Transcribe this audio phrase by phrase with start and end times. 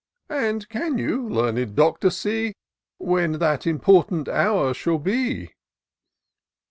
[0.47, 2.55] "And can you, learned Doctor, see
[2.97, 5.53] When that important hour shall be